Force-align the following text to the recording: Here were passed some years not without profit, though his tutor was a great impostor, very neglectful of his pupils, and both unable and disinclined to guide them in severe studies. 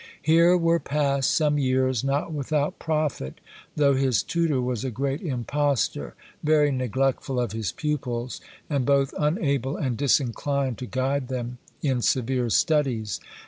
Here 0.23 0.57
were 0.57 0.79
passed 0.79 1.29
some 1.29 1.59
years 1.59 2.03
not 2.03 2.33
without 2.33 2.79
profit, 2.79 3.39
though 3.75 3.93
his 3.93 4.23
tutor 4.23 4.59
was 4.59 4.83
a 4.83 4.89
great 4.89 5.21
impostor, 5.21 6.15
very 6.41 6.71
neglectful 6.71 7.39
of 7.39 7.51
his 7.51 7.71
pupils, 7.71 8.41
and 8.67 8.83
both 8.83 9.13
unable 9.19 9.77
and 9.77 9.95
disinclined 9.95 10.79
to 10.79 10.87
guide 10.87 11.27
them 11.27 11.59
in 11.83 12.01
severe 12.01 12.49
studies. 12.49 13.19